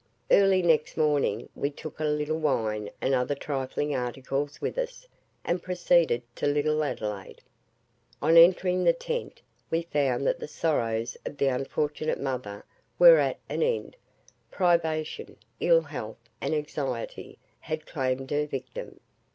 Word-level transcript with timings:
Early 0.31 0.63
next 0.63 0.97
morning 0.97 1.47
we 1.55 1.69
took 1.69 1.99
a 1.99 2.05
little 2.05 2.39
wine 2.39 2.89
and 3.01 3.13
other 3.13 3.35
trifling 3.35 3.93
articles 3.95 4.59
with 4.59 4.75
us, 4.79 5.05
and 5.45 5.61
proceeded 5.61 6.23
to 6.37 6.47
Little 6.47 6.83
Adelaide. 6.83 7.43
On 8.19 8.35
entering 8.35 8.83
the 8.83 8.93
tent, 8.93 9.43
we 9.69 9.83
found 9.83 10.25
that 10.25 10.39
the 10.39 10.47
sorrows 10.47 11.17
of 11.23 11.37
the 11.37 11.49
unfortunate 11.49 12.19
mother 12.19 12.65
were 12.97 13.19
at 13.19 13.37
an 13.47 13.61
end; 13.61 13.95
privation, 14.49 15.37
ill 15.59 15.81
health 15.81 16.17
and 16.41 16.55
anxiety 16.55 17.37
had 17.59 17.85
claimed 17.85 18.29
their 18.29 18.47
victim. 18.47 18.99